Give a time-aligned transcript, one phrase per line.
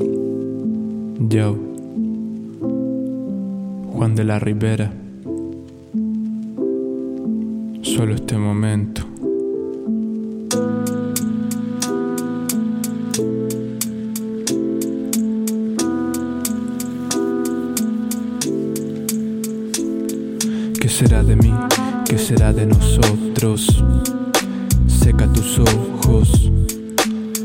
[0.00, 1.58] Yo,
[3.92, 4.90] Juan de la Ribera,
[7.82, 9.02] solo este momento.
[20.80, 21.52] ¿Qué será de mí?
[22.06, 23.84] ¿Qué será de nosotros?
[24.86, 26.50] Seca tus ojos,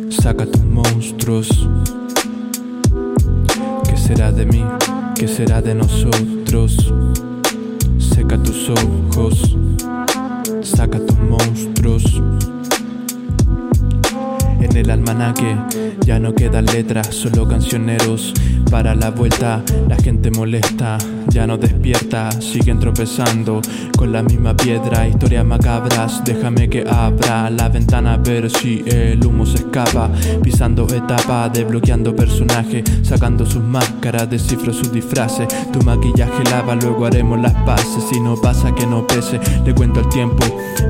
[0.10, 1.68] saca tus monstruos.
[4.36, 4.66] ¿Qué será de mí?
[5.16, 6.94] ¿Qué será de nosotros?
[7.98, 9.56] Seca tus ojos,
[10.62, 12.22] saca tus monstruos.
[14.60, 15.56] En el almanaque
[16.06, 18.34] ya no quedan letras, solo cancioneros.
[18.70, 20.98] Para la vuelta, la gente molesta,
[21.36, 23.60] ya no despierta, siguen tropezando
[23.98, 25.06] con la misma piedra.
[25.06, 30.10] Historias macabras, déjame que abra la ventana a ver si el humo se escapa.
[30.42, 35.50] Pisando etapa, desbloqueando personaje, sacando sus máscaras, descifro sus disfraces.
[35.74, 38.06] Tu maquillaje lava, luego haremos las paces.
[38.10, 40.46] Si no pasa, que no pese, le cuento el tiempo,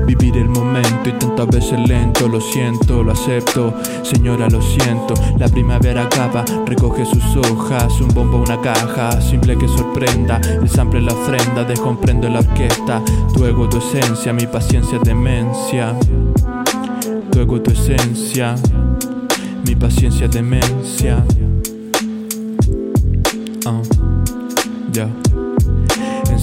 [0.06, 1.10] vivir el momento.
[1.10, 3.74] Intento a veces lento, lo siento, lo acepto.
[4.04, 9.66] Señora, lo siento, la primavera acaba, recoge sus hojas, un bombo, una caja, simple que
[9.66, 10.35] sorprenda.
[10.44, 13.02] El sample, la ofrenda, descomprendo la orquesta.
[13.34, 15.94] Tu ego, tu esencia, mi paciencia, demencia.
[17.30, 18.54] Tu ego, tu esencia,
[19.66, 21.24] mi paciencia, demencia.
[23.64, 23.80] Ah,
[24.92, 25.08] ya.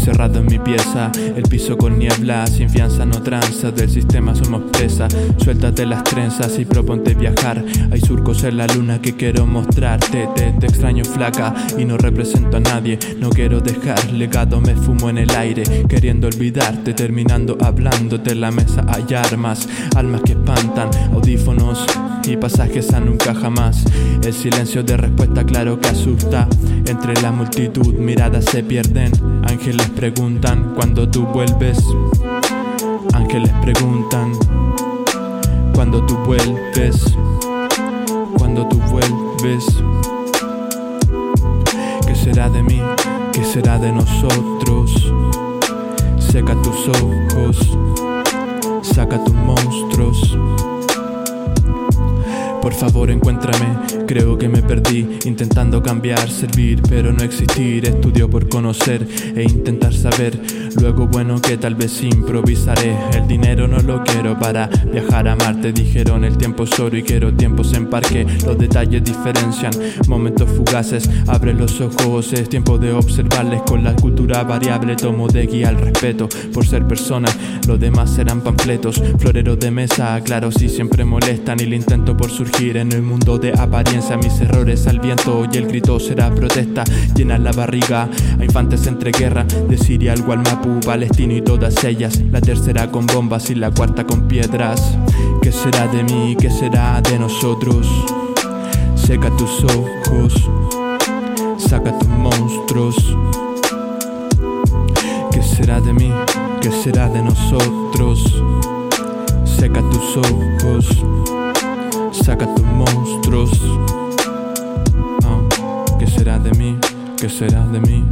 [0.05, 4.63] Encerrado en mi pieza, el piso con niebla, sin fianza no tranza, del sistema somos
[4.69, 5.07] presa.
[5.37, 7.63] Suéltate las trenzas y proponte viajar.
[7.89, 10.27] Hay surcos en la luna que quiero mostrarte.
[10.35, 12.99] Te, te extraño flaca y no represento a nadie.
[13.17, 18.51] No quiero dejar legado, me fumo en el aire, queriendo olvidarte, terminando hablándote en la
[18.51, 18.85] mesa.
[18.89, 21.85] Hay armas, almas que espantan, audífonos
[22.25, 23.85] y pasajes a nunca jamás.
[24.21, 26.49] El silencio de respuesta claro que asusta.
[26.85, 29.32] Entre la multitud miradas se pierden.
[29.53, 31.77] Ángeles preguntan cuando tú vuelves.
[33.13, 34.31] Ángeles preguntan
[35.75, 37.15] cuando tú vuelves.
[38.39, 39.63] Cuando tú vuelves.
[42.07, 42.81] ¿Qué será de mí?
[43.31, 45.13] ¿Qué será de nosotros?
[46.17, 47.77] Seca tus ojos.
[48.81, 50.35] Saca tus monstruos.
[52.63, 57.85] Por favor encuéntrame, creo que me perdí Intentando cambiar, servir, pero no existir.
[57.85, 60.39] Estudio por conocer e intentar saber.
[60.79, 62.95] Luego bueno que tal vez improvisaré.
[63.13, 65.71] El dinero no lo quiero para viajar a Marte.
[65.71, 68.25] Dijeron el tiempo es oro y quiero tiempos en parque.
[68.45, 69.71] Los detalles diferencian,
[70.07, 71.09] momentos fugaces.
[71.27, 73.61] Abre los ojos, es tiempo de observarles.
[73.63, 76.29] Con la cultura variable tomo de guía al respeto.
[76.53, 77.37] Por ser personas,
[77.67, 79.01] los demás serán panfletos.
[79.17, 81.59] Floreros de mesa, claro si siempre molestan.
[81.59, 85.57] Y el intento por surgir en el mundo de apariencia mis errores al viento y
[85.57, 86.83] el grito será protesta
[87.15, 88.07] llena la barriga
[88.39, 93.07] a infantes entre guerra de Siria al Gualmapu Palestino y todas ellas la tercera con
[93.07, 94.97] bombas y la cuarta con piedras
[95.41, 96.37] ¿qué será de mí?
[96.39, 97.87] ¿qué será de nosotros?
[98.95, 100.49] seca tus ojos
[101.57, 103.17] saca tus monstruos
[105.31, 106.11] ¿qué será de mí?
[106.61, 108.43] ¿qué será de nosotros?
[109.43, 111.03] seca tus ojos
[112.23, 113.51] saca tus monstruos.
[115.25, 115.41] Ah,
[115.99, 116.77] ¿Qué será de mí?
[117.17, 118.05] ¿Qué será de mí?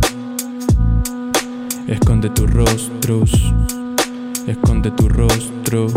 [1.87, 3.31] Esconde tus rostros,
[4.47, 5.87] esconde tu rostro.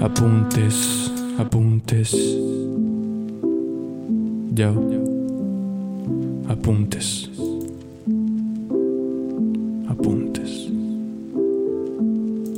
[0.00, 2.16] Apuntes, apuntes.
[4.54, 4.72] Yo,
[6.48, 7.30] apuntes.